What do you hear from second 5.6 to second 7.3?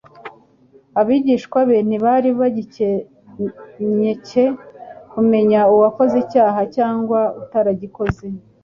Uwakoze icyaha cyangwa